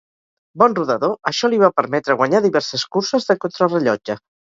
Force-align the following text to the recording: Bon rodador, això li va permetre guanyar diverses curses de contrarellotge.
Bon 0.59 0.75
rodador, 0.77 1.11
això 1.31 1.49
li 1.53 1.59
va 1.63 1.69
permetre 1.79 2.15
guanyar 2.21 2.41
diverses 2.47 2.87
curses 2.97 3.29
de 3.33 3.37
contrarellotge. 3.45 4.17